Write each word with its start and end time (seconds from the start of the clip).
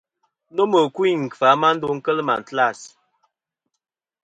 Nomɨ 0.55 0.77
ɨkuyn 0.87 1.19
;kfà 1.33 1.47
a 1.53 1.59
ma 1.61 1.69
ndo 1.75 1.87
kel 2.05 2.19
màtlas. 2.27 2.79